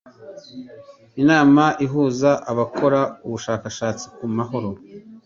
[1.21, 4.69] inama ihuza abakora ubushakashatsi ku mahoro